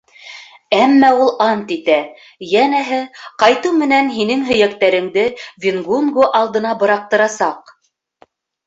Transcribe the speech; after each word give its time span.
Әммә 0.77 1.11
ул 1.25 1.29
ант 1.47 1.73
итә, 1.75 1.97
йәнәһе, 2.53 3.03
ҡайтыу 3.45 3.77
менән 3.85 4.11
һинең 4.17 4.43
һөйәктәреңде 4.49 5.29
Венгунгу 5.67 6.29
алдына 6.43 6.75
быраҡтырасаҡ. 6.83 7.77